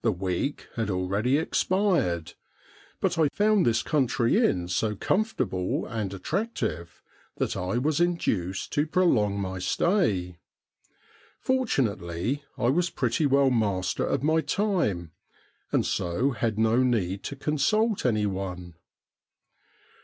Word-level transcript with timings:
The 0.00 0.10
week 0.10 0.66
had 0.74 0.90
already 0.90 1.38
expired, 1.38 2.34
but 3.00 3.16
I 3.16 3.28
found 3.28 3.64
this 3.64 3.84
country 3.84 4.36
inn 4.44 4.66
so 4.66 4.96
comfortable 4.96 5.86
and 5.86 6.12
attractive 6.12 7.00
that 7.36 7.56
I 7.56 7.78
was 7.78 8.00
induced 8.00 8.72
to 8.72 8.88
prolong 8.88 9.38
my 9.38 9.60
stay 9.60 10.40
Fortunately, 11.38 12.42
I 12.58 12.70
was 12.70 12.90
pretty 12.90 13.24
well 13.24 13.50
master 13.50 14.04
of 14.04 14.24
my 14.24 14.40
time, 14.40 15.12
and 15.70 15.86
so 15.86 16.32
had 16.32 16.58
no 16.58 16.82
need 16.82 17.22
to 17.22 17.36
consult 17.36 18.04
any 18.04 18.26
one. 18.26 18.74